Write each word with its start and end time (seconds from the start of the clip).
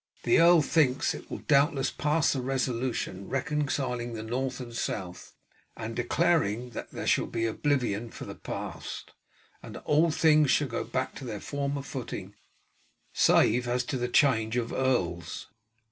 "The 0.23 0.39
earl 0.39 0.63
thinks 0.63 1.13
it 1.13 1.29
will 1.29 1.37
doubtless 1.45 1.91
pass 1.91 2.33
the 2.33 2.41
resolution 2.41 3.29
reconciling 3.29 4.13
the 4.13 4.23
North 4.23 4.59
and 4.59 4.75
South, 4.75 5.35
and 5.77 5.95
declaring 5.95 6.71
that 6.71 6.89
there 6.89 7.05
shall 7.05 7.27
be 7.27 7.45
oblivion 7.45 8.09
for 8.09 8.25
the 8.25 8.33
past, 8.33 9.11
and 9.61 9.75
that 9.75 9.83
all 9.83 10.09
things 10.09 10.49
shall 10.49 10.69
go 10.69 10.83
back 10.83 11.13
to 11.17 11.23
their 11.23 11.39
former 11.39 11.83
footing 11.83 12.33
save 13.13 13.67
as 13.67 13.83
to 13.83 13.97
the 13.99 14.09
change 14.09 14.57
of 14.57 14.73
earls." 14.73 15.49